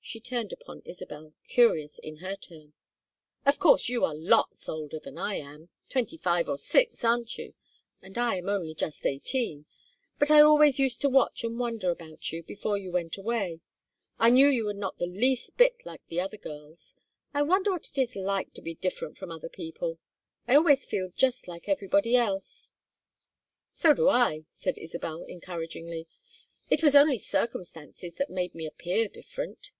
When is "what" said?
17.72-17.88